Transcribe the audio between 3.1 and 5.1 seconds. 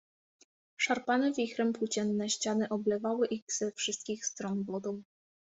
ich ze wszystkich stron wodą.